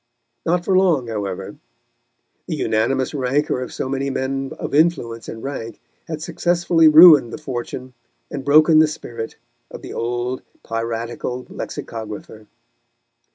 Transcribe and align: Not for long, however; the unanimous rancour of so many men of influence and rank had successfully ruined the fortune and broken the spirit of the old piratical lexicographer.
Not 0.47 0.65
for 0.65 0.75
long, 0.75 1.09
however; 1.09 1.57
the 2.47 2.55
unanimous 2.55 3.13
rancour 3.13 3.61
of 3.61 3.71
so 3.71 3.87
many 3.87 4.09
men 4.09 4.51
of 4.57 4.73
influence 4.73 5.29
and 5.29 5.43
rank 5.43 5.79
had 6.07 6.23
successfully 6.23 6.87
ruined 6.87 7.31
the 7.31 7.37
fortune 7.37 7.93
and 8.31 8.43
broken 8.43 8.79
the 8.79 8.87
spirit 8.87 9.35
of 9.69 9.83
the 9.83 9.93
old 9.93 10.41
piratical 10.63 11.45
lexicographer. 11.51 12.47